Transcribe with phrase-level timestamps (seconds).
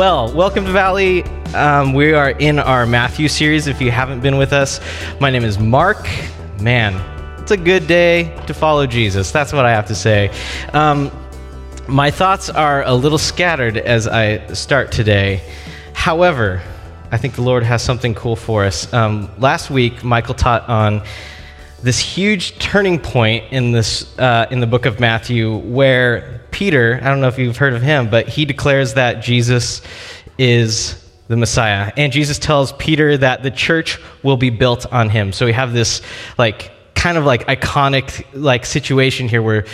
[0.00, 1.24] Well, welcome to Valley.
[1.52, 3.66] Um, we are in our Matthew series.
[3.66, 4.80] If you haven't been with us,
[5.20, 6.08] my name is Mark.
[6.58, 6.94] Man,
[7.38, 9.30] it's a good day to follow Jesus.
[9.30, 10.32] That's what I have to say.
[10.72, 11.10] Um,
[11.86, 15.42] my thoughts are a little scattered as I start today.
[15.92, 16.62] However,
[17.12, 18.90] I think the Lord has something cool for us.
[18.94, 21.02] Um, last week, Michael taught on
[21.82, 27.08] this huge turning point in this uh, in the book of Matthew, where Peter, I
[27.08, 29.82] don't know if you've heard of him, but he declares that Jesus
[30.38, 30.96] is
[31.28, 35.32] the Messiah, and Jesus tells Peter that the church will be built on him.
[35.32, 36.02] So we have this
[36.36, 39.64] like kind of like iconic like situation here where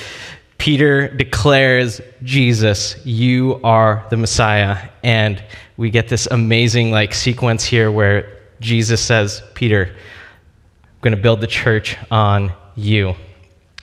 [0.58, 4.88] Peter declares, Jesus, you are the Messiah.
[5.02, 5.42] And
[5.76, 9.94] we get this amazing like sequence here where Jesus says, Peter,
[11.06, 13.14] Going to build the church on you.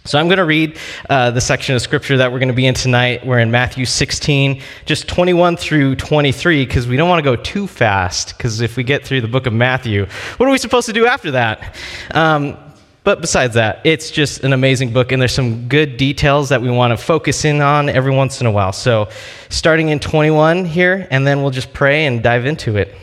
[0.04, 0.78] So I'm going to read
[1.10, 3.26] uh, the section of scripture that we're going to be in tonight.
[3.26, 7.66] We're in Matthew 16, just 21 through 23, because we don't want to go too
[7.66, 10.92] fast, because if we get through the book of Matthew, what are we supposed to
[10.92, 11.78] do after that?
[12.14, 12.58] Um,
[13.06, 16.70] but besides that, it's just an amazing book, and there's some good details that we
[16.70, 18.74] want to focus in on every once in a while.
[18.74, 19.08] So,
[19.48, 22.94] starting in 21 here, and then we'll just pray and dive into it.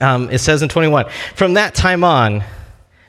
[0.00, 2.42] Um, it says in 21 From that time on,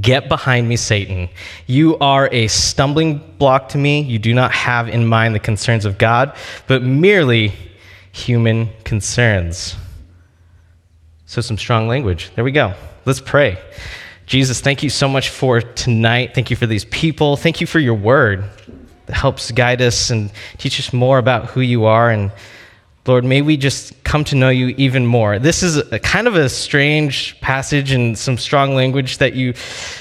[0.00, 1.28] Get behind me, Satan.
[1.66, 4.00] You are a stumbling block to me.
[4.00, 6.34] You do not have in mind the concerns of God,
[6.66, 7.52] but merely
[8.12, 9.76] human concerns.
[11.26, 12.30] So, some strong language.
[12.34, 12.74] There we go.
[13.04, 13.58] Let's pray.
[14.26, 16.34] Jesus, thank you so much for tonight.
[16.34, 17.36] Thank you for these people.
[17.36, 18.44] Thank you for your word
[19.06, 22.10] that helps guide us and teach us more about who you are.
[22.10, 22.32] And
[23.06, 25.38] Lord, may we just come to know you even more.
[25.38, 29.52] This is a kind of a strange passage and some strong language that you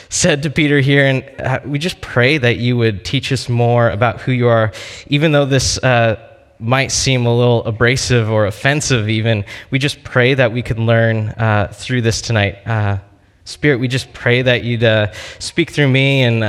[0.08, 1.06] said to Peter here.
[1.06, 4.72] And uh, we just pray that you would teach us more about who you are,
[5.08, 5.78] even though this.
[5.78, 9.44] Uh, might seem a little abrasive or offensive, even.
[9.70, 12.66] We just pray that we could learn uh, through this tonight.
[12.66, 13.00] Uh,
[13.44, 16.42] Spirit, we just pray that you'd uh, speak through me and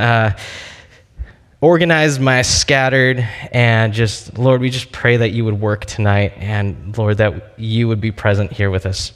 [1.64, 6.96] organize my scattered and just, Lord, we just pray that you would work tonight and,
[6.98, 9.14] Lord, that you would be present here with us.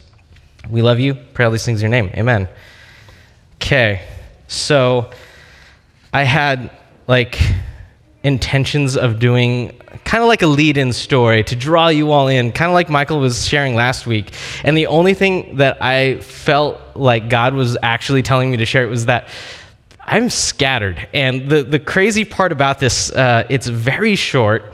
[0.71, 1.15] We love you.
[1.15, 2.11] Pray all these things in your name.
[2.17, 2.49] Amen.
[3.57, 4.01] Okay,
[4.47, 5.11] so
[6.15, 6.71] I had
[7.07, 7.39] like
[8.23, 12.53] intentions of doing kind of like a lead in story to draw you all in,
[12.53, 14.33] kind of like Michael was sharing last week.
[14.65, 18.85] And the only thing that I felt like God was actually telling me to share
[18.85, 19.29] it was that
[20.11, 21.07] I'm scattered.
[21.13, 24.73] And the, the crazy part about this, uh, it's very short.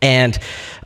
[0.00, 0.38] And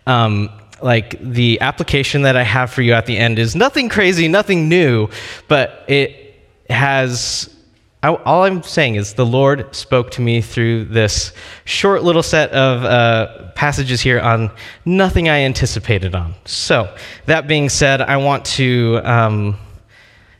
[0.06, 0.48] um,
[0.80, 4.68] like the application that I have for you at the end is nothing crazy, nothing
[4.68, 5.08] new,
[5.48, 6.34] but it
[6.70, 7.54] has.
[8.02, 11.32] All I'm saying is the Lord spoke to me through this
[11.66, 14.50] short little set of uh, passages here on
[14.84, 16.34] nothing I anticipated on.
[16.44, 16.92] So,
[17.26, 19.00] that being said, I want to.
[19.04, 19.58] Um,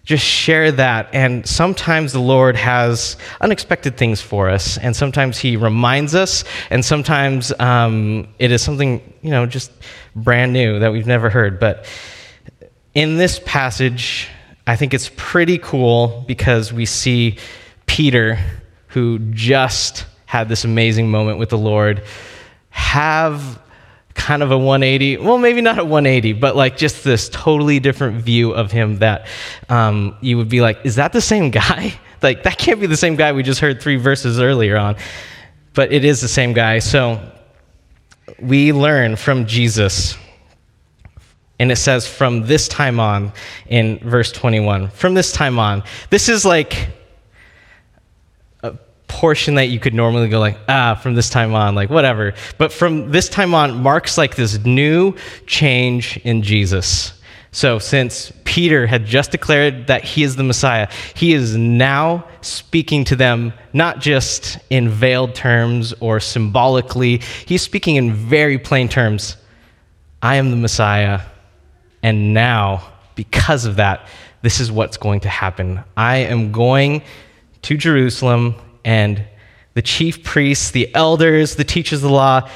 [0.05, 1.09] just share that.
[1.13, 6.85] And sometimes the Lord has unexpected things for us, and sometimes He reminds us, and
[6.85, 9.71] sometimes um, it is something, you know, just
[10.17, 11.61] brand new that we've never heard.
[11.61, 11.87] But
[12.95, 14.29] in this passage,
[14.67, 17.39] I think it's pretty cool because we see
[17.87, 18.39] Peter,
[18.89, 22.03] who just had this amazing moment with the Lord,
[22.71, 23.62] have
[24.15, 28.23] kind of a 180 well maybe not a 180 but like just this totally different
[28.23, 29.27] view of him that
[29.69, 31.95] um, you would be like is that the same guy?
[32.23, 34.95] Like that can't be the same guy we just heard three verses earlier on
[35.75, 36.79] but it is the same guy.
[36.79, 37.21] So
[38.39, 40.17] we learn from jesus
[41.59, 43.33] and it says from this time on
[43.67, 46.89] in verse 21 from this time on this is like
[49.23, 52.35] portion that you could normally go like ah from this time on like whatever.
[52.59, 55.15] But from this time on marks like this new
[55.47, 57.13] change in jesus.
[57.53, 63.05] So since peter had just declared that he is the messiah he is now speaking
[63.05, 69.37] to them not just in veiled terms or symbolically he's speaking in very plain terms.
[70.21, 71.21] I am the messiah
[72.03, 72.83] and now
[73.15, 74.09] because of that
[74.43, 75.85] this is what's going to happen.
[75.97, 77.03] I am going
[77.63, 79.25] to jerusalem and
[79.75, 82.49] the chief priests, the elders, the teachers of the law,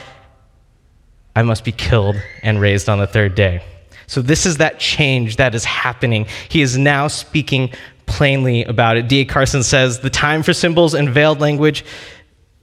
[1.34, 3.62] I must be killed and raised on the third day.
[4.06, 6.26] So, this is that change that is happening.
[6.48, 7.72] He is now speaking
[8.06, 9.08] plainly about it.
[9.08, 9.24] D.A.
[9.24, 11.84] Carson says the time for symbols and veiled language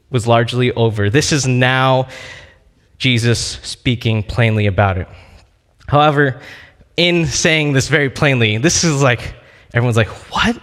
[0.09, 1.09] was largely over.
[1.09, 2.07] This is now
[2.97, 5.07] Jesus speaking plainly about it.
[5.87, 6.39] However,
[6.95, 9.33] in saying this very plainly, this is like,
[9.73, 10.57] everyone's like, what?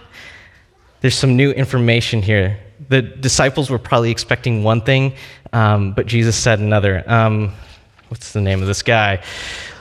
[1.01, 2.57] There's some new information here.
[2.89, 5.13] The disciples were probably expecting one thing,
[5.53, 7.03] um, but Jesus said another.
[7.07, 7.53] Um,
[8.09, 9.23] what's the name of this guy?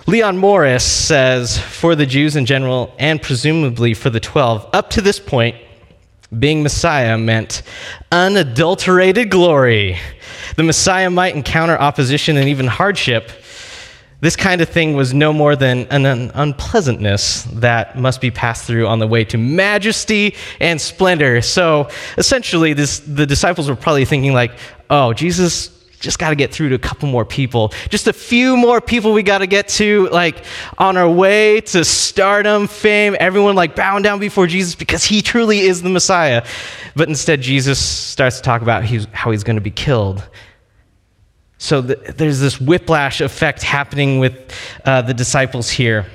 [0.06, 5.00] Leon Morris says, for the Jews in general, and presumably for the 12, up to
[5.00, 5.56] this point,
[6.36, 7.62] being Messiah meant
[8.12, 9.98] unadulterated glory.
[10.56, 13.30] The Messiah might encounter opposition and even hardship.
[14.20, 18.86] This kind of thing was no more than an unpleasantness that must be passed through
[18.86, 21.40] on the way to majesty and splendor.
[21.40, 21.88] So
[22.18, 24.52] essentially, this, the disciples were probably thinking, like,
[24.90, 25.70] oh, Jesus
[26.00, 27.72] just got to get through to a couple more people.
[27.90, 30.44] Just a few more people we got to get to, like
[30.78, 35.60] on our way to stardom, fame, everyone like bowing down before Jesus because he truly
[35.60, 36.44] is the Messiah.
[36.96, 40.26] But instead, Jesus starts to talk about how he's going to be killed.
[41.60, 44.50] So the, there's this whiplash effect happening with
[44.86, 46.06] uh, the disciples here.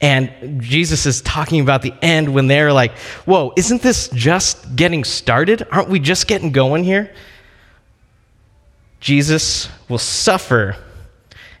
[0.00, 2.92] And Jesus is talking about the end when they're like,
[3.26, 5.68] whoa, isn't this just getting started?
[5.70, 7.14] Aren't we just getting going here?
[8.98, 10.76] Jesus will suffer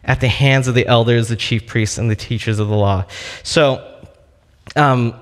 [0.02, 3.04] at the hands of the elders, the chief priests, and the teachers of the law.
[3.42, 4.06] So,
[4.74, 5.14] um,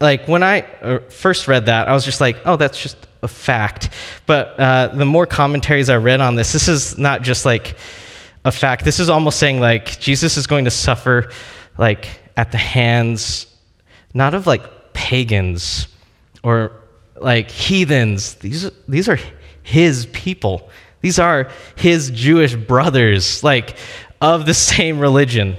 [0.00, 3.28] like when I uh, first read that, I was just like, oh, that's just a
[3.28, 3.88] fact.
[4.26, 7.76] But uh, the more commentaries I read on this, this is not just like
[8.44, 8.84] a fact.
[8.84, 11.30] This is almost saying like Jesus is going to suffer
[11.78, 13.46] like at the hands
[14.12, 15.88] not of like pagans
[16.42, 16.70] or
[17.16, 18.34] like heathens.
[18.36, 19.18] These these are
[19.62, 20.70] his people.
[21.00, 23.76] These are his Jewish brothers, like
[24.20, 25.56] of the same religion.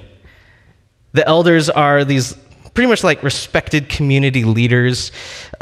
[1.12, 2.36] The elders are these
[2.76, 5.10] pretty much like respected community leaders.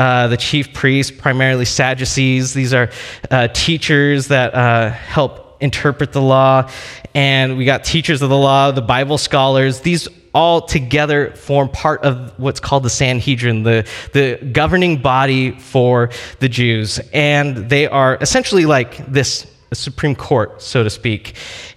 [0.00, 2.90] Uh, the chief priests, primarily Sadducees, these are
[3.30, 6.68] uh, teachers that uh, help interpret the law.
[7.14, 9.80] And we got teachers of the law, the Bible scholars.
[9.80, 16.10] These all together form part of what's called the Sanhedrin, the, the governing body for
[16.40, 16.98] the Jews.
[17.12, 21.34] And they are essentially like this the Supreme Court, so to speak.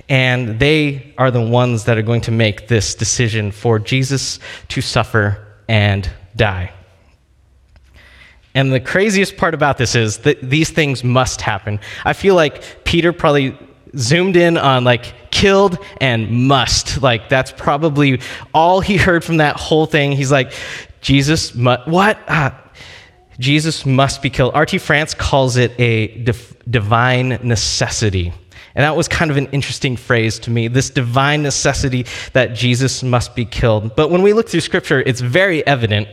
[0.07, 4.39] And they are the ones that are going to make this decision for Jesus
[4.69, 6.71] to suffer and die.
[8.53, 11.79] And the craziest part about this is that these things must happen.
[12.05, 13.57] I feel like Peter probably
[13.97, 17.01] zoomed in on like killed and must.
[17.01, 18.21] Like that's probably
[18.53, 20.11] all he heard from that whole thing.
[20.11, 20.53] He's like,
[21.01, 22.19] Jesus, mu- what?
[22.27, 22.63] Ah,
[23.39, 24.51] Jesus must be killed.
[24.55, 24.77] R.T.
[24.79, 26.07] France calls it a
[26.69, 28.33] divine necessity.
[28.77, 33.01] And that was kind of an interesting phrase to me this divine necessity that Jesus
[33.01, 33.95] must be killed.
[33.95, 36.07] But when we look through scripture, it's very evident.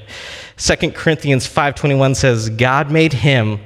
[0.57, 3.61] 2 Corinthians 5:21 says, "God made him,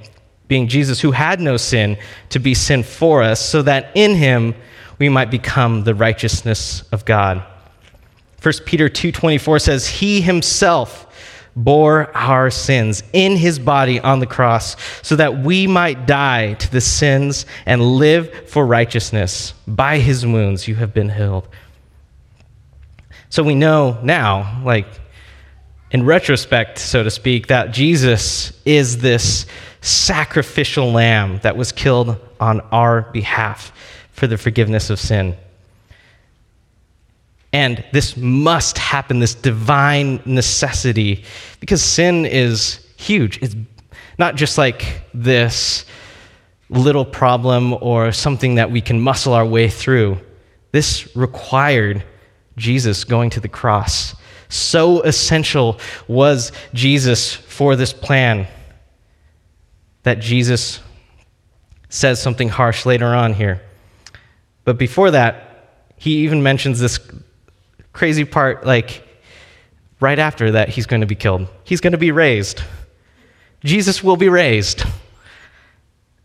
[0.49, 1.96] being Jesus who had no sin,
[2.31, 4.54] to be sin for us, so that in him
[4.99, 7.43] we might become the righteousness of God."
[8.40, 11.06] 1 Peter 2:24 says, "He himself
[11.64, 16.70] bore our sins in his body on the cross so that we might die to
[16.70, 19.55] the sins and live for righteousness.
[19.66, 21.49] By his wounds you have been healed.
[23.28, 24.87] So we know now, like
[25.90, 29.47] in retrospect, so to speak, that Jesus is this
[29.80, 33.73] sacrificial lamb that was killed on our behalf
[34.12, 35.37] for the forgiveness of sin.
[37.52, 41.25] And this must happen, this divine necessity,
[41.61, 43.38] because sin is huge.
[43.43, 43.57] It's
[44.19, 45.87] not just like this
[46.69, 50.19] little problem or something that we can muscle our way through.
[50.73, 52.05] This required
[52.57, 54.14] Jesus going to the cross.
[54.50, 58.47] So essential was Jesus for this plan
[60.02, 60.81] that Jesus
[61.88, 63.62] says something harsh later on here.
[64.64, 66.99] But before that, he even mentions this
[67.92, 69.07] crazy part, like,
[70.00, 71.49] right after that, he's going to be killed.
[71.64, 72.62] He's going to be raised.
[73.64, 74.85] Jesus will be raised.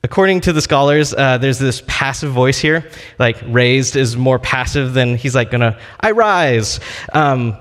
[0.04, 2.90] According to the scholars, uh, there's this passive voice here.
[3.18, 6.80] Like, raised is more passive than he's like gonna, I rise.
[7.14, 7.58] Um,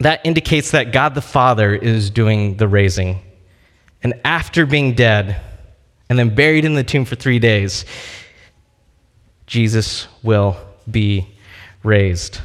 [0.00, 3.20] that indicates that God the Father is doing the raising.
[4.02, 5.40] And after being dead
[6.08, 7.84] and then buried in the tomb for three days,
[9.46, 10.56] Jesus will
[10.90, 11.28] be
[11.82, 12.40] raised.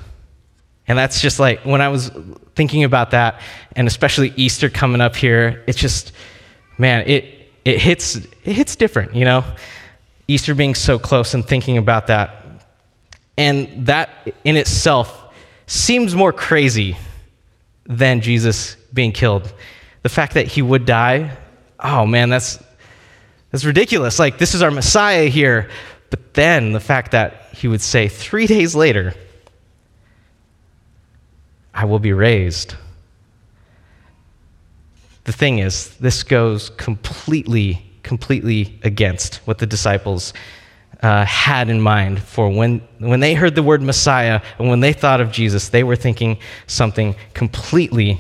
[0.87, 2.11] And that's just like when I was
[2.55, 3.41] thinking about that,
[3.75, 6.13] and especially Easter coming up here, it's just,
[6.77, 7.25] man, it,
[7.65, 9.43] it, hits, it hits different, you know?
[10.27, 12.45] Easter being so close and thinking about that.
[13.37, 14.09] And that
[14.43, 15.33] in itself
[15.67, 16.97] seems more crazy
[17.85, 19.53] than Jesus being killed.
[20.07, 21.35] the fact that he would die,
[21.81, 22.63] oh man, that's
[23.51, 24.19] that's ridiculous.
[24.19, 25.69] Like this is our Messiah here.
[26.09, 29.13] But then the fact that he would say 3 days later,
[31.77, 32.75] I will be raised.
[35.23, 40.33] The thing is, this goes completely completely against what the disciples
[41.03, 44.93] uh, had in mind for when, when they heard the word Messiah and when they
[44.93, 48.19] thought of Jesus, they were thinking something completely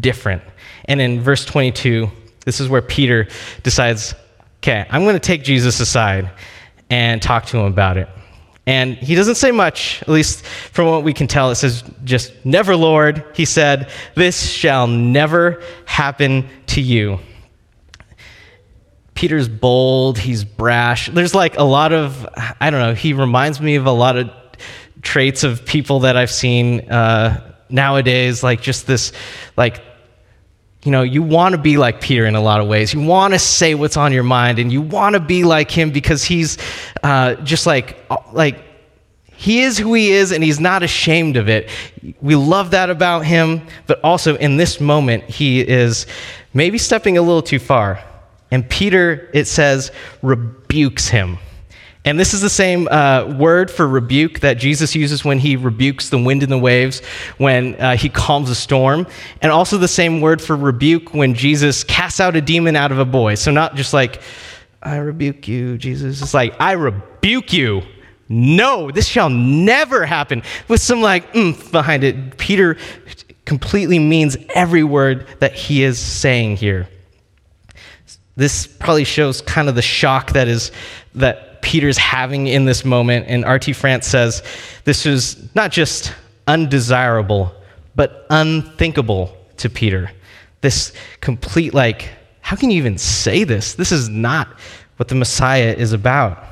[0.00, 0.40] different.
[0.84, 2.08] And in verse 22,
[2.44, 3.26] this is where Peter
[3.64, 4.14] decides,
[4.58, 6.30] okay, I'm going to take Jesus aside
[6.88, 8.08] and talk to him about it.
[8.66, 11.50] And he doesn't say much, at least from what we can tell.
[11.50, 17.18] It says just, Never, Lord, he said, this shall never happen to you.
[19.14, 21.08] Peter's bold, he's brash.
[21.08, 22.26] There's like a lot of,
[22.60, 24.30] I don't know, he reminds me of a lot of
[25.02, 29.12] traits of people that I've seen uh, nowadays, like just this,
[29.56, 29.82] like,
[30.84, 32.92] you know, you want to be like Peter in a lot of ways.
[32.92, 35.90] You want to say what's on your mind, and you want to be like him
[35.90, 36.58] because he's
[37.02, 37.98] uh, just like,
[38.32, 38.62] like,
[39.36, 41.70] he is who he is, and he's not ashamed of it.
[42.20, 46.06] We love that about him, but also in this moment, he is
[46.52, 48.04] maybe stepping a little too far.
[48.50, 49.90] And Peter, it says,
[50.22, 51.38] rebukes him.
[52.06, 56.10] And this is the same uh, word for rebuke that Jesus uses when he rebukes
[56.10, 57.00] the wind and the waves,
[57.38, 59.06] when uh, he calms a storm.
[59.40, 62.98] And also the same word for rebuke when Jesus casts out a demon out of
[62.98, 63.36] a boy.
[63.36, 64.20] So, not just like,
[64.82, 66.20] I rebuke you, Jesus.
[66.20, 67.82] It's like, I rebuke you.
[68.28, 70.42] No, this shall never happen.
[70.68, 72.36] With some like mm behind it.
[72.36, 72.76] Peter
[73.46, 76.88] completely means every word that he is saying here.
[78.36, 80.72] This probably shows kind of the shock that is
[81.14, 83.26] that Peter's having in this moment.
[83.26, 83.72] And R.T.
[83.72, 84.42] France says
[84.84, 86.12] this was not just
[86.46, 87.52] undesirable,
[87.96, 90.10] but unthinkable to Peter.
[90.60, 92.10] This complete, like,
[92.42, 93.74] how can you even say this?
[93.74, 94.48] This is not
[94.98, 96.44] what the Messiah is about.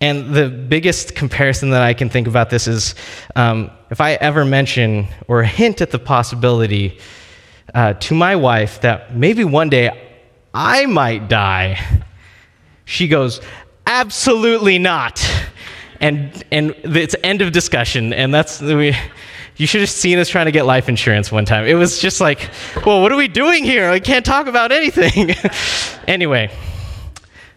[0.00, 2.94] And the biggest comparison that I can think about this is
[3.34, 6.98] um, if I ever mention or hint at the possibility
[7.74, 9.90] uh, to my wife that maybe one day
[10.54, 11.78] I might die.
[12.84, 13.40] She goes,
[13.88, 15.26] Absolutely not.
[15.98, 18.12] And, and it's end of discussion.
[18.12, 18.94] And that's, we,
[19.56, 21.66] you should have seen us trying to get life insurance one time.
[21.66, 22.50] It was just like,
[22.84, 23.88] well, what are we doing here?
[23.88, 25.34] I can't talk about anything.
[26.06, 26.50] anyway,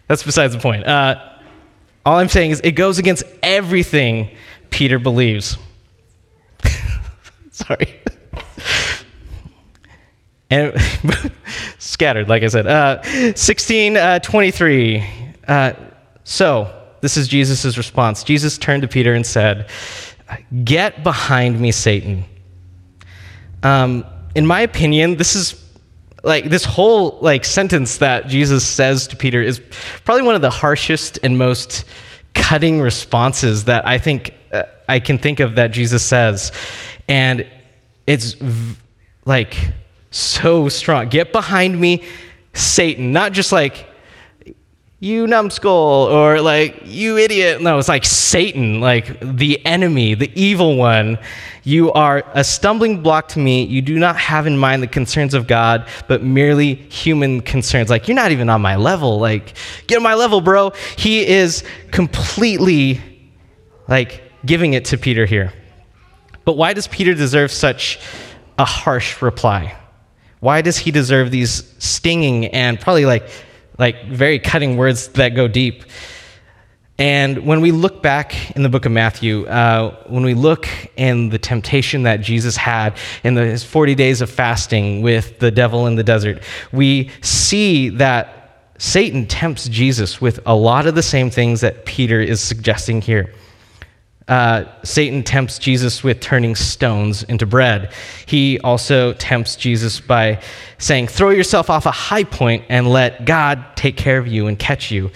[0.08, 0.86] that's besides the point.
[0.86, 1.22] Uh,
[2.06, 4.30] all I'm saying is it goes against everything
[4.70, 5.58] Peter believes.
[7.50, 8.00] Sorry
[10.50, 10.80] and
[11.78, 12.66] scattered, like I said.
[12.66, 15.04] Uh, 16, uh, 23.
[15.46, 15.72] Uh,
[16.24, 18.22] so, this is Jesus' response.
[18.22, 19.68] Jesus turned to Peter and said,
[20.64, 22.24] Get behind me, Satan.
[23.62, 25.60] Um, in my opinion, this is
[26.22, 29.60] like this whole like sentence that Jesus says to Peter is
[30.04, 31.84] probably one of the harshest and most
[32.34, 36.52] cutting responses that I think uh, I can think of that Jesus says.
[37.08, 37.46] And
[38.06, 38.76] it's v-
[39.24, 39.56] like
[40.10, 41.08] so strong.
[41.08, 42.04] Get behind me,
[42.54, 43.12] Satan.
[43.12, 43.86] Not just like,
[45.02, 47.60] you numbskull or like, you idiot.
[47.60, 51.18] No, it's like Satan, like the enemy, the evil one.
[51.64, 53.64] You are a stumbling block to me.
[53.64, 57.90] You do not have in mind the concerns of God, but merely human concerns.
[57.90, 59.18] Like, you're not even on my level.
[59.18, 59.54] Like,
[59.88, 60.70] get on my level, bro.
[60.96, 63.00] He is completely
[63.88, 65.52] like giving it to Peter here.
[66.44, 67.98] But why does Peter deserve such
[68.56, 69.76] a harsh reply?
[70.38, 73.28] Why does he deserve these stinging and probably like,
[73.82, 75.84] like very cutting words that go deep?
[76.98, 81.30] And when we look back in the book of Matthew, uh, when we look in
[81.30, 85.88] the temptation that Jesus had in the, his 40 days of fasting with the devil
[85.88, 91.28] in the desert, we see that Satan tempts Jesus with a lot of the same
[91.28, 93.34] things that Peter is suggesting here
[94.28, 97.92] uh, Satan tempts Jesus with turning stones into bread.
[98.26, 100.40] He also tempts Jesus by
[100.78, 104.58] saying, Throw yourself off a high point and let God take care of you and
[104.58, 105.10] catch you.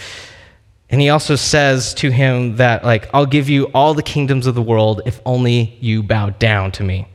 [0.89, 4.55] And he also says to him that, like, I'll give you all the kingdoms of
[4.55, 7.09] the world if only you bow down to me.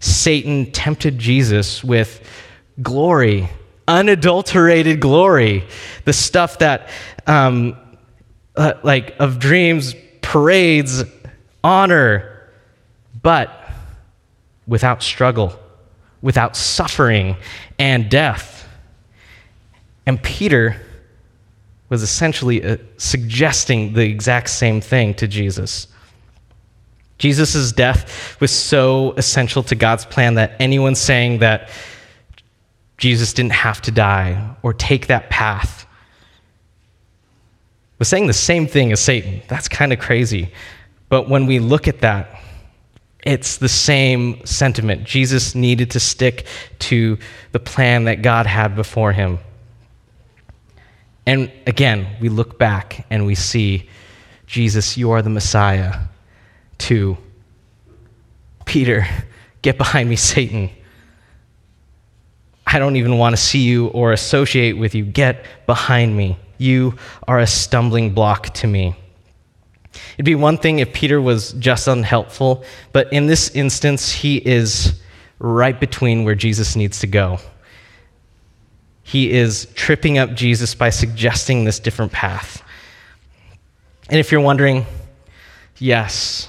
[0.00, 2.28] Satan tempted Jesus with
[2.82, 3.48] glory,
[3.86, 5.64] unadulterated glory,
[6.04, 6.88] the stuff that,
[7.26, 7.76] um,
[8.56, 11.04] uh, like, of dreams, parades,
[11.66, 12.48] honor,
[13.22, 13.68] but
[14.68, 15.58] without struggle,
[16.22, 17.36] without suffering
[17.76, 18.68] and death.
[20.06, 20.80] And Peter
[21.88, 25.88] was essentially uh, suggesting the exact same thing to Jesus.
[27.18, 31.70] Jesus' death was so essential to God's plan that anyone saying that
[32.96, 35.84] Jesus didn't have to die or take that path.
[37.98, 39.42] Was saying the same thing as Satan.
[39.48, 40.52] That's kind of crazy.
[41.08, 42.40] But when we look at that,
[43.26, 45.04] it's the same sentiment.
[45.04, 46.46] Jesus needed to stick
[46.78, 47.18] to
[47.50, 49.40] the plan that God had before him.
[51.26, 53.88] And again, we look back and we see,
[54.46, 56.02] Jesus, you are the Messiah.
[56.78, 57.16] To
[58.64, 59.06] Peter,
[59.62, 60.70] get behind me, Satan.
[62.64, 65.04] I don't even want to see you or associate with you.
[65.04, 66.38] Get behind me.
[66.58, 66.96] You
[67.26, 68.94] are a stumbling block to me.
[70.14, 75.00] It'd be one thing if Peter was just unhelpful, but in this instance, he is
[75.38, 77.38] right between where Jesus needs to go.
[79.02, 82.62] He is tripping up Jesus by suggesting this different path.
[84.08, 84.86] And if you're wondering,
[85.78, 86.48] yes,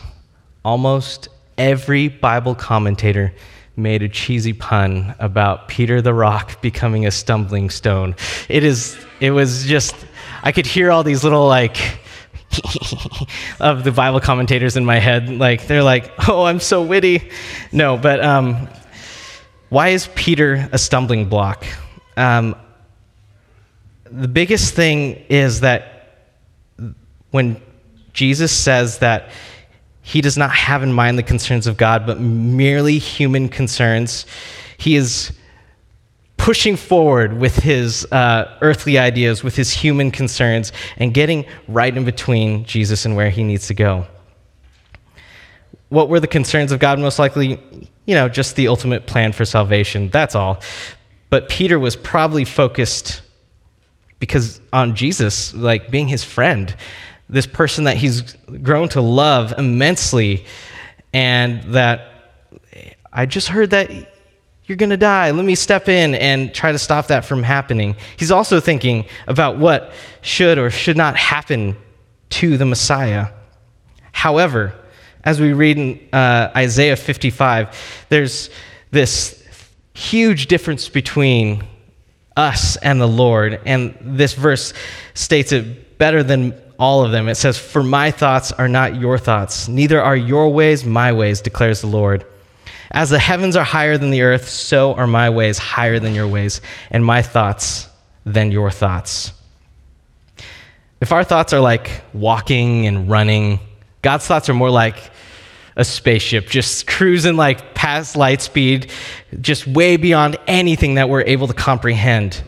[0.63, 3.33] almost every Bible commentator
[3.75, 8.15] made a cheesy pun about Peter the Rock becoming a stumbling stone.
[8.49, 9.95] It is it was just
[10.43, 11.77] I could hear all these little like
[13.59, 15.29] of the Bible commentators in my head.
[15.29, 17.29] Like they're like, "Oh, I'm so witty."
[17.71, 18.67] No, but um,
[19.69, 21.65] why is Peter a stumbling block?
[22.15, 22.55] Um,
[24.05, 25.97] the biggest thing is that
[27.31, 27.61] when
[28.13, 29.29] Jesus says that
[30.01, 34.25] he does not have in mind the concerns of God, but merely human concerns,
[34.77, 35.36] he is
[36.37, 42.05] pushing forward with his uh, earthly ideas, with his human concerns, and getting right in
[42.05, 44.07] between Jesus and where he needs to go.
[45.89, 46.99] What were the concerns of God?
[46.99, 47.59] Most likely,
[48.05, 50.09] you know, just the ultimate plan for salvation.
[50.09, 50.61] That's all.
[51.29, 53.21] But Peter was probably focused
[54.19, 56.75] because on Jesus, like being his friend,
[57.29, 58.21] this person that he's
[58.63, 60.45] grown to love immensely,
[61.13, 62.07] and that
[63.11, 63.91] I just heard that
[64.67, 65.31] you're going to die.
[65.31, 67.95] Let me step in and try to stop that from happening.
[68.17, 71.77] He's also thinking about what should or should not happen
[72.31, 73.29] to the Messiah.
[74.11, 74.75] However,
[75.23, 78.49] as we read in uh, Isaiah 55, there's
[78.91, 79.41] this
[79.93, 81.63] huge difference between
[82.35, 83.61] us and the Lord.
[83.65, 84.73] And this verse
[85.13, 87.29] states it better than all of them.
[87.29, 91.39] It says, For my thoughts are not your thoughts, neither are your ways my ways,
[91.39, 92.25] declares the Lord.
[92.91, 96.27] As the heavens are higher than the earth, so are my ways higher than your
[96.27, 97.87] ways, and my thoughts
[98.25, 99.33] than your thoughts.
[100.99, 103.59] If our thoughts are like walking and running,
[104.01, 104.97] God's thoughts are more like
[105.75, 108.91] a spaceship, just cruising like past light speed,
[109.41, 112.43] just way beyond anything that we're able to comprehend.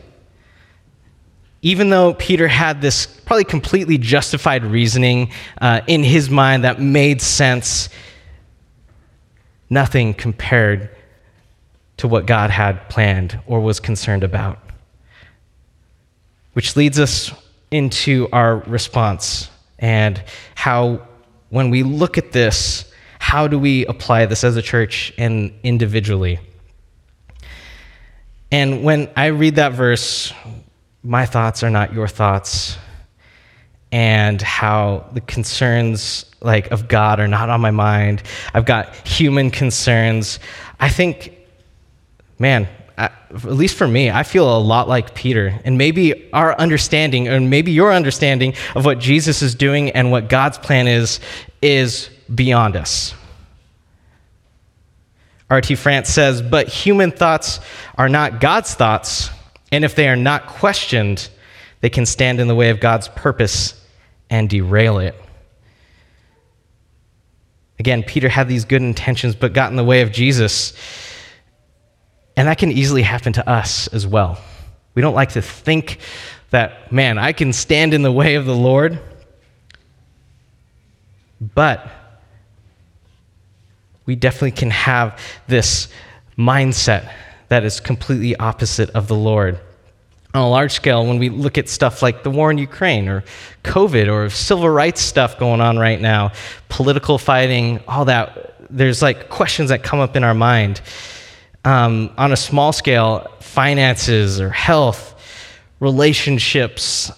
[1.62, 7.21] Even though Peter had this probably completely justified reasoning uh, in his mind that made
[7.21, 7.89] sense,
[9.69, 10.89] nothing compared
[11.97, 14.60] to what God had planned or was concerned about.
[16.53, 17.32] Which leads us
[17.71, 20.21] into our response and
[20.55, 21.08] how,
[21.49, 26.39] when we look at this, how do we apply this as a church and individually?
[28.51, 30.34] And when I read that verse,
[31.03, 32.77] my thoughts are not your thoughts,
[33.91, 38.23] and how the concerns like of God are not on my mind.
[38.54, 40.39] I've got human concerns.
[40.80, 41.36] I think,
[42.38, 45.60] man, at least for me, I feel a lot like Peter.
[45.63, 50.30] And maybe our understanding, or maybe your understanding of what Jesus is doing and what
[50.30, 51.19] God's plan is,
[51.62, 53.13] is beyond us.
[55.49, 55.75] R.T.
[55.75, 57.60] France says, but human thoughts
[57.97, 59.32] are not God's thoughts,
[59.71, 61.28] and if they are not questioned,
[61.82, 63.78] they can stand in the way of God's purpose
[64.29, 65.15] and derail it.
[67.79, 70.73] Again, Peter had these good intentions, but got in the way of Jesus.
[72.35, 74.39] And that can easily happen to us as well.
[74.95, 75.99] We don't like to think
[76.49, 78.99] that, man, I can stand in the way of the Lord.
[81.39, 81.89] But
[84.05, 85.87] we definitely can have this
[86.37, 87.11] mindset
[87.47, 89.59] that is completely opposite of the Lord
[90.33, 93.23] on a large scale when we look at stuff like the war in Ukraine or
[93.63, 96.31] COVID or civil rights stuff going on right now,
[96.69, 100.81] political fighting, all that, there's like questions that come up in our mind.
[101.65, 105.15] Um, on a small scale, finances or health,
[105.79, 107.11] relationships,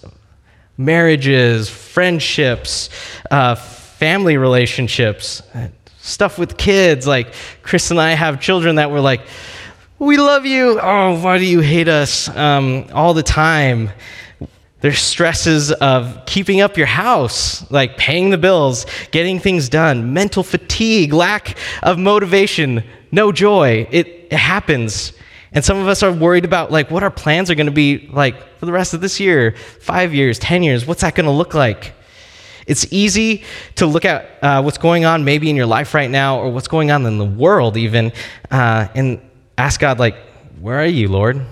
[0.76, 2.88] marriages, friendships,
[3.30, 5.42] uh, family relationships,
[5.98, 7.06] stuff with kids.
[7.06, 9.20] Like Chris and I have children that were like,
[10.02, 10.80] we love you.
[10.82, 13.90] Oh, why do you hate us um, all the time?
[14.80, 20.42] There's stresses of keeping up your house, like paying the bills, getting things done, mental
[20.42, 23.86] fatigue, lack of motivation, no joy.
[23.92, 25.12] It, it happens.
[25.52, 28.08] And some of us are worried about like what our plans are going to be
[28.12, 30.84] like for the rest of this year, five years, 10 years.
[30.84, 31.94] What's that going to look like?
[32.66, 33.44] It's easy
[33.76, 36.68] to look at uh, what's going on maybe in your life right now or what's
[36.68, 38.12] going on in the world even
[38.50, 39.20] uh, and
[39.58, 40.16] ask God, like,
[40.60, 41.42] where are you, Lord?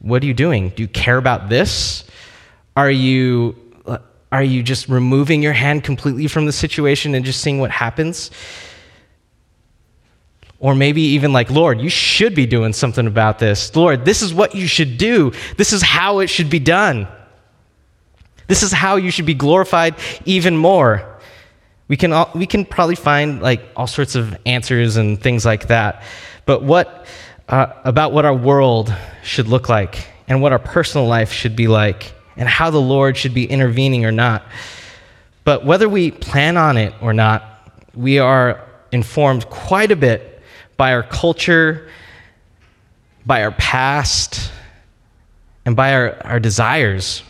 [0.00, 0.70] What are you doing?
[0.70, 2.04] Do you care about this?
[2.76, 3.56] Are you,
[4.30, 8.30] are you just removing your hand completely from the situation and just seeing what happens?
[10.60, 13.74] Or maybe even like, Lord, you should be doing something about this.
[13.74, 15.32] Lord, this is what you should do.
[15.56, 17.08] This is how it should be done.
[18.48, 19.94] This is how you should be glorified
[20.24, 21.18] even more.
[21.86, 25.68] We can, all, we can probably find like all sorts of answers and things like
[25.68, 26.02] that.
[26.44, 27.06] But what
[27.48, 31.66] uh, about what our world should look like and what our personal life should be
[31.66, 34.44] like and how the Lord should be intervening or not.
[35.44, 40.42] But whether we plan on it or not, we are informed quite a bit
[40.76, 41.88] by our culture,
[43.26, 44.52] by our past,
[45.64, 47.22] and by our, our desires.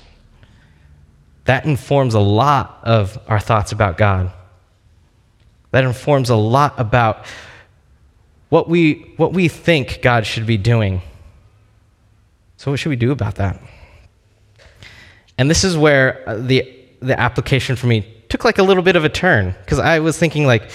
[1.44, 4.32] That informs a lot of our thoughts about God.
[5.70, 7.24] That informs a lot about
[8.48, 11.02] what we, what we think God should be doing.
[12.56, 13.60] So, what should we do about that?
[15.38, 16.68] And this is where the,
[17.00, 20.18] the application for me took like a little bit of a turn because I was
[20.18, 20.70] thinking, like,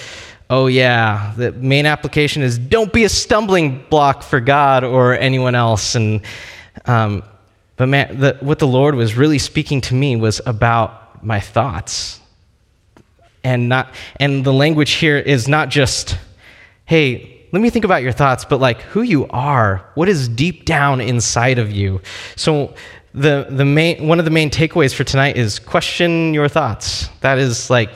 [0.49, 5.55] oh, yeah, the main application is don't be a stumbling block for God or anyone
[5.55, 5.95] else.
[5.95, 6.21] And,
[6.85, 7.23] um,
[7.75, 12.19] but man, the, what the Lord was really speaking to me was about my thoughts.
[13.43, 16.17] And, not, and the language here is not just,
[16.85, 20.65] hey, let me think about your thoughts, but like who you are, what is deep
[20.65, 22.01] down inside of you.
[22.35, 22.73] So,
[23.13, 27.09] the, the main, one of the main takeaways for tonight is question your thoughts.
[27.21, 27.91] That is like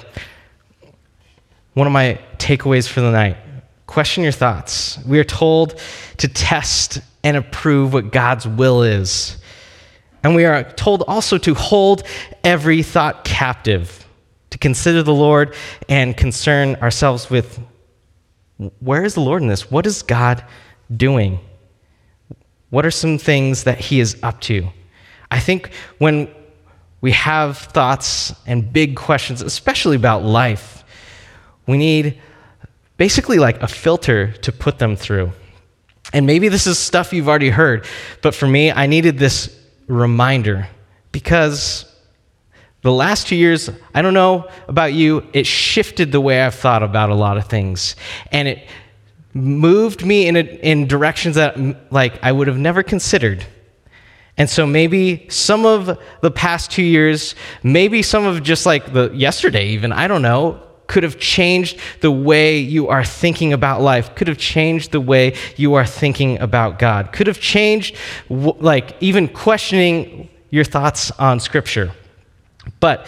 [1.73, 3.35] one of my takeaways for the night.
[3.87, 4.99] Question your thoughts.
[5.07, 5.81] We are told
[6.17, 9.37] to test and approve what God's will is.
[10.21, 12.03] And we are told also to hold
[12.43, 14.05] every thought captive,
[14.51, 15.55] to consider the Lord
[15.89, 17.59] and concern ourselves with
[18.79, 19.69] where is the Lord in this?
[19.69, 20.43] What is God
[20.95, 21.39] doing?
[22.69, 24.67] What are some things that He is up to?
[25.29, 26.29] I think when
[27.01, 30.83] we have thoughts and big questions, especially about life,
[31.67, 32.19] we need
[32.97, 35.31] basically like a filter to put them through.
[36.13, 37.85] And maybe this is stuff you've already heard,
[38.21, 39.55] but for me, I needed this
[39.87, 40.67] reminder
[41.11, 41.85] because
[42.87, 46.83] the last two years, I don't know about you, it shifted the way I've thought
[46.83, 47.97] about a lot of things.
[48.31, 48.65] And it
[49.33, 53.45] moved me in, a, in directions that like I would have never considered.
[54.37, 59.11] And so maybe some of the past two years, maybe some of just like the
[59.13, 64.15] yesterday even, I don't know, could have changed the way you are thinking about life,
[64.15, 67.97] could have changed the way you are thinking about God, could have changed,
[68.29, 71.91] like, even questioning your thoughts on Scripture.
[72.79, 73.07] But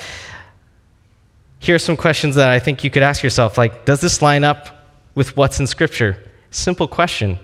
[1.60, 4.44] here are some questions that I think you could ask yourself like, does this line
[4.44, 6.24] up with what's in Scripture?
[6.52, 7.40] Simple question.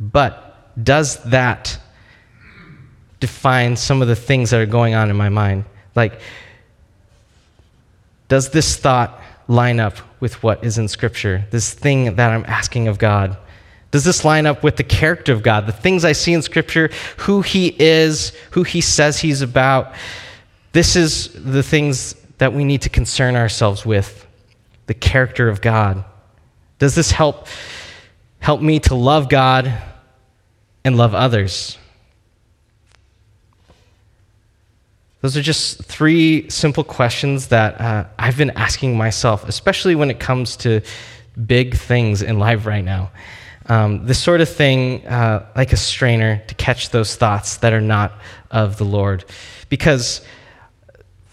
[0.00, 0.44] But
[0.82, 1.78] does that
[3.20, 5.64] define some of the things that are going on in my mind?
[5.94, 6.20] Like,
[8.28, 11.46] does this thought line up with what is in Scripture?
[11.50, 13.36] This thing that I'm asking of God?
[13.90, 15.66] Does this line up with the character of God?
[15.66, 19.92] The things I see in Scripture, who He is, who He says He's about?
[20.72, 24.26] This is the things that we need to concern ourselves with
[24.86, 26.04] the character of God.
[26.78, 27.46] Does this help,
[28.40, 29.72] help me to love God
[30.84, 31.78] and love others?
[35.20, 40.20] Those are just three simple questions that uh, I've been asking myself, especially when it
[40.20, 40.80] comes to
[41.46, 43.10] big things in life right now.
[43.66, 47.80] Um, this sort of thing, uh, like a strainer, to catch those thoughts that are
[47.80, 48.12] not
[48.50, 49.24] of the Lord.
[49.68, 50.22] Because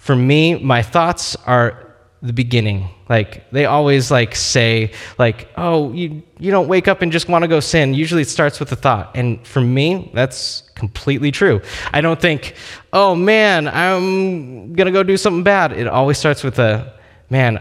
[0.06, 2.90] for me, my thoughts are the beginning.
[3.10, 7.42] Like they always like say like, "Oh, you you don't wake up and just want
[7.42, 9.18] to go sin." Usually it starts with a thought.
[9.18, 11.60] And for me, that's completely true.
[11.92, 12.54] I don't think,
[12.94, 16.94] "Oh man, I'm going to go do something bad." It always starts with a,
[17.32, 17.60] "Man,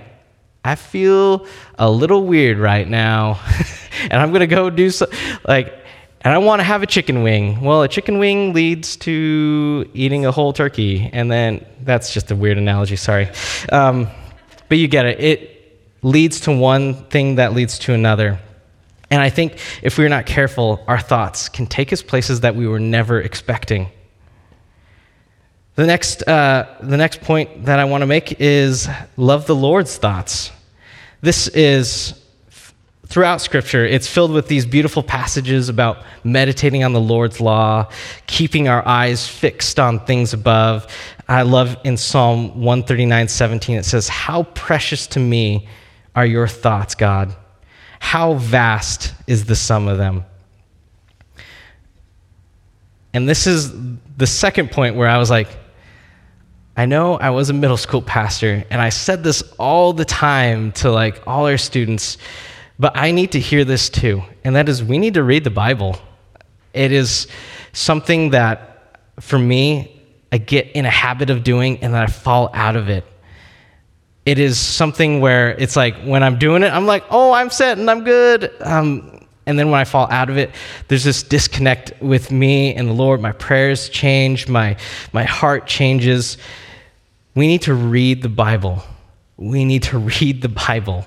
[0.66, 1.46] I feel
[1.78, 3.40] a little weird right now."
[4.10, 5.06] and I'm going to go do so
[5.48, 5.83] like
[6.24, 7.60] and I want to have a chicken wing.
[7.60, 12.36] Well, a chicken wing leads to eating a whole turkey, and then that's just a
[12.36, 12.96] weird analogy.
[12.96, 13.28] Sorry.
[13.70, 14.08] Um,
[14.70, 15.20] but you get it.
[15.20, 18.40] It leads to one thing that leads to another.
[19.10, 22.66] And I think if we're not careful, our thoughts can take us places that we
[22.66, 23.90] were never expecting.
[25.76, 29.96] The next, uh, the next point that I want to make is love the Lord's
[29.98, 30.52] thoughts.
[31.20, 32.23] This is
[33.14, 37.88] throughout Scripture, it's filled with these beautiful passages about meditating on the Lord's law,
[38.26, 40.88] keeping our eyes fixed on things above.
[41.28, 45.68] I love in Psalm 139 17, it says, How precious to me
[46.16, 47.32] are your thoughts, God.
[48.00, 50.24] How vast is the sum of them.
[53.12, 53.72] And this is
[54.16, 55.56] the second point where I was like,
[56.76, 60.72] I know I was a middle school pastor, and I said this all the time
[60.72, 62.18] to like all our students,
[62.78, 64.22] but I need to hear this too.
[64.42, 65.96] And that is, we need to read the Bible.
[66.72, 67.26] It is
[67.72, 72.50] something that, for me, I get in a habit of doing and then I fall
[72.52, 73.04] out of it.
[74.26, 77.78] It is something where it's like when I'm doing it, I'm like, oh, I'm set
[77.78, 78.50] and I'm good.
[78.60, 80.50] Um, and then when I fall out of it,
[80.88, 83.20] there's this disconnect with me and the Lord.
[83.20, 84.76] My prayers change, my,
[85.12, 86.38] my heart changes.
[87.34, 88.82] We need to read the Bible.
[89.36, 91.06] We need to read the Bible.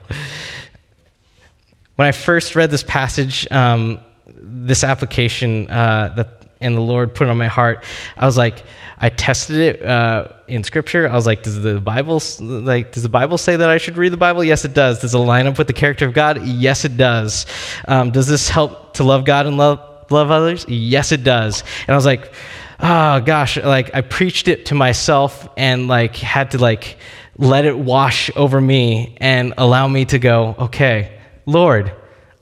[1.98, 7.28] When I first read this passage, um, this application uh, that and the Lord put
[7.28, 7.84] on my heart,
[8.16, 8.64] I was like,
[9.00, 11.08] I tested it uh, in Scripture.
[11.08, 14.14] I was like, does the Bible like does the Bible say that I should read
[14.14, 14.44] the Bible?
[14.44, 15.02] Yes, it does.
[15.02, 16.46] Does it line up with the character of God?
[16.46, 17.46] Yes, it does.
[17.88, 20.66] Um, does this help to love God and love love others?
[20.68, 21.62] Yes, it does.
[21.88, 22.32] And I was like,
[22.80, 26.98] oh gosh, like I preached it to myself and like had to like
[27.38, 31.17] let it wash over me and allow me to go, okay,
[31.48, 31.94] Lord,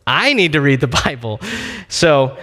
[0.06, 1.40] I need to read the Bible.
[1.88, 2.38] So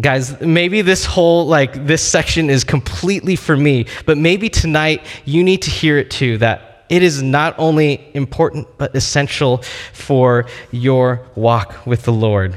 [0.00, 5.42] guys maybe this whole like this section is completely for me but maybe tonight you
[5.42, 9.58] need to hear it too that it is not only important but essential
[9.92, 12.56] for your walk with the lord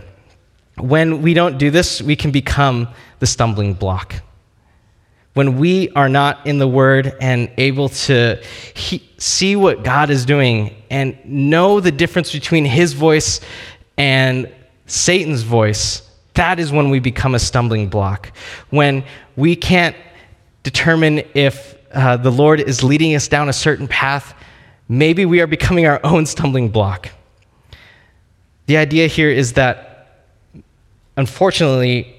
[0.77, 2.87] when we don't do this we can become
[3.19, 4.15] the stumbling block
[5.33, 8.41] when we are not in the word and able to
[8.75, 13.41] he- see what god is doing and know the difference between his voice
[13.97, 14.51] and
[14.85, 16.03] satan's voice
[16.33, 18.31] that is when we become a stumbling block.
[18.69, 19.03] When
[19.35, 19.95] we can't
[20.63, 24.33] determine if uh, the Lord is leading us down a certain path,
[24.89, 27.09] maybe we are becoming our own stumbling block.
[28.65, 30.25] The idea here is that,
[31.17, 32.15] unfortunately,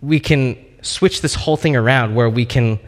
[0.00, 2.80] we can switch this whole thing around where we can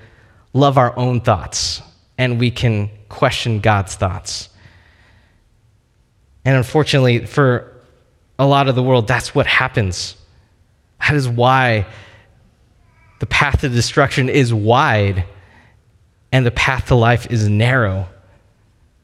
[0.53, 1.81] love our own thoughts
[2.19, 4.49] and we can question God's thoughts.
[6.47, 7.73] And unfortunately, for
[8.39, 10.17] a lot of the world, that's what happens.
[11.01, 11.87] That is why
[13.19, 15.25] the path to destruction is wide
[16.31, 18.09] and the path to life is narrow.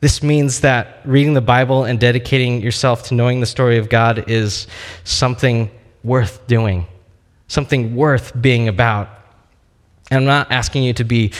[0.00, 4.30] This means that reading the Bible and dedicating yourself to knowing the story of God
[4.30, 4.66] is
[5.04, 5.70] something
[6.04, 6.86] worth doing,
[7.48, 9.08] something worth being about.
[10.10, 11.32] And I'm not asking you to be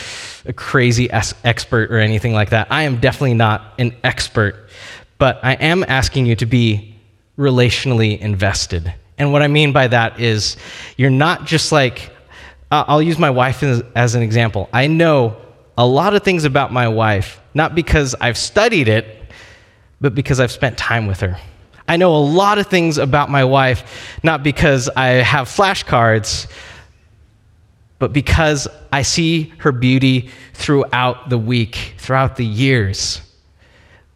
[0.45, 2.67] a crazy expert or anything like that.
[2.71, 4.69] I am definitely not an expert,
[5.23, 6.97] but I am asking you to be
[7.37, 8.93] relationally invested.
[9.17, 10.57] And what I mean by that is
[10.97, 12.11] you're not just like,
[12.69, 14.67] uh, I'll use my wife as, as an example.
[14.73, 15.37] I know
[15.77, 19.31] a lot of things about my wife, not because I've studied it,
[20.01, 21.39] but because I've spent time with her.
[21.87, 26.51] I know a lot of things about my wife, not because I have flashcards,
[27.97, 33.21] but because I see her beauty throughout the week, throughout the years.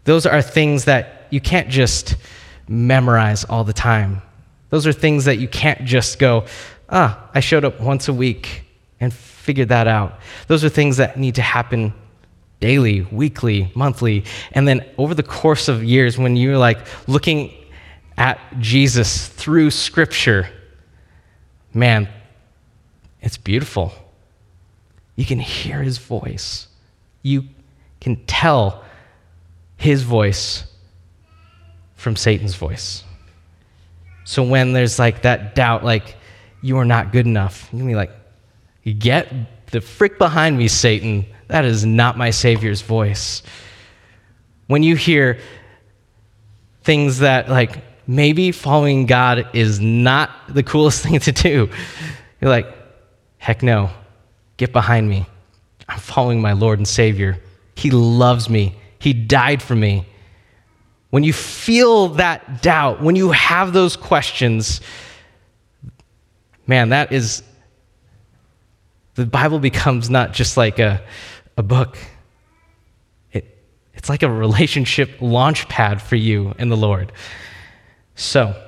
[0.08, 2.16] Those are things that you can't just
[2.66, 4.22] memorize all the time.
[4.70, 6.46] Those are things that you can't just go,
[6.88, 8.64] ah, I showed up once a week
[9.02, 10.18] and figured that out.
[10.48, 11.94] Those are things that need to happen
[12.62, 14.24] daily, weekly, monthly.
[14.54, 17.54] And then over the course of years, when you're like looking
[18.18, 20.48] at Jesus through Scripture,
[21.74, 22.08] man,
[23.20, 23.92] it's beautiful.
[25.18, 26.68] You can hear his voice,
[27.24, 27.44] you
[28.00, 28.86] can tell
[29.78, 30.64] his voice
[31.96, 33.04] from Satan's voice.
[34.24, 36.16] So when there's like that doubt, like,
[36.62, 38.12] you are not good enough, you can be like,
[39.00, 39.32] get
[39.72, 41.26] the frick behind me, Satan.
[41.48, 43.44] That is not my Savior's voice.
[44.68, 45.40] When you hear
[46.84, 51.70] things that, like, maybe following God is not the coolest thing to do,
[52.42, 52.68] you're like,
[53.38, 53.90] heck no,
[54.58, 55.26] get behind me.
[55.88, 57.38] I'm following my Lord and Savior.
[57.76, 60.06] He loves me, He died for me
[61.10, 64.82] when you feel that doubt, when you have those questions,
[66.66, 67.44] man, that is,
[69.16, 71.02] the Bible becomes not just like a,
[71.58, 71.98] a book,
[73.32, 73.58] it,
[73.94, 77.14] it's like a relationship launch pad for you and the Lord.
[78.16, 78.62] So,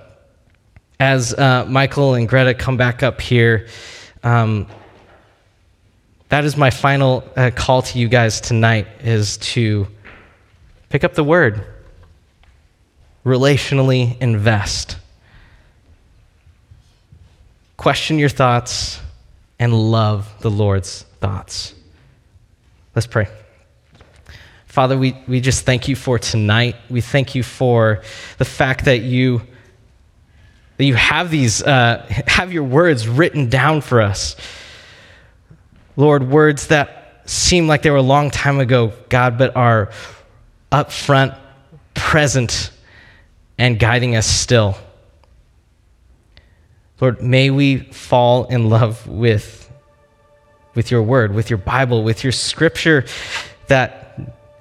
[0.99, 3.67] as uh, Michael and Greta come back up here,
[4.23, 4.65] um,
[6.29, 9.87] that is my final uh, call to you guys tonight is to
[10.89, 11.65] pick up the word
[13.25, 14.97] relationally invest.
[17.77, 18.99] Question your thoughts
[19.59, 21.73] and love the Lord's thoughts.
[22.95, 23.27] Let's pray.
[24.65, 26.75] Father, we, we just thank you for tonight.
[26.89, 28.01] We thank you for
[28.37, 29.41] the fact that you
[30.77, 34.37] that you have these uh, have your words written down for us.
[35.97, 39.91] Lord, words that seem like they were a long time ago, God, but are
[40.71, 41.33] up front,
[41.93, 42.71] present,
[43.57, 44.77] and guiding us still.
[47.01, 49.71] Lord, may we fall in love with,
[50.75, 53.05] with your word, with your Bible, with your scripture
[53.67, 54.09] that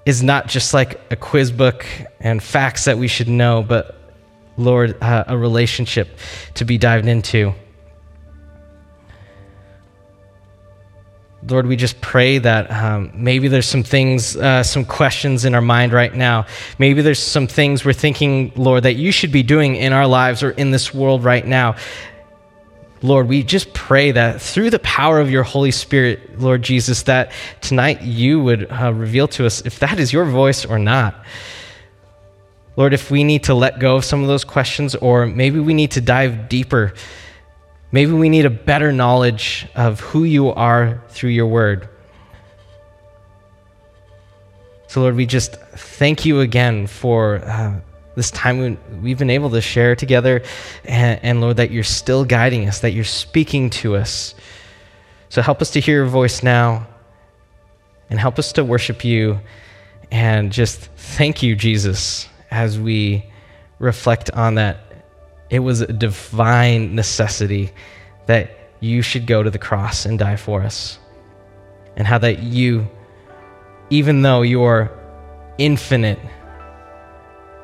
[0.06, 1.84] is not just like a quiz book
[2.20, 3.94] and facts that we should know, but
[4.56, 6.18] Lord, uh, a relationship
[6.54, 7.54] to be dived into.
[11.50, 15.62] Lord, we just pray that um, maybe there's some things, uh, some questions in our
[15.62, 16.44] mind right now.
[16.78, 20.42] Maybe there's some things we're thinking, Lord, that you should be doing in our lives
[20.42, 21.76] or in this world right now.
[23.00, 27.32] Lord, we just pray that through the power of your Holy Spirit, Lord Jesus, that
[27.62, 31.24] tonight you would uh, reveal to us if that is your voice or not.
[32.76, 35.72] Lord, if we need to let go of some of those questions, or maybe we
[35.72, 36.92] need to dive deeper,
[37.92, 41.88] maybe we need a better knowledge of who you are through your word.
[44.86, 47.78] So, Lord, we just thank you again for uh,
[48.14, 50.42] this time we've been able to share together,
[50.84, 54.34] and, and Lord, that you're still guiding us, that you're speaking to us.
[55.28, 56.86] So, help us to hear your voice now,
[58.08, 59.40] and help us to worship you,
[60.10, 63.24] and just thank you, Jesus as we
[63.78, 64.87] reflect on that,
[65.50, 67.70] it was a divine necessity
[68.26, 70.98] that you should go to the cross and die for us.
[71.96, 72.88] And how that you,
[73.90, 74.90] even though you're
[75.56, 76.18] infinite,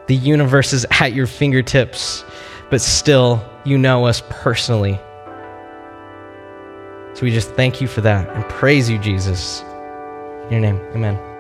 [0.07, 2.25] the universe is at your fingertips,
[2.71, 4.99] but still you know us personally.
[7.15, 9.63] So we just thank you for that and praise you, Jesus.
[10.47, 11.34] In your name, amen.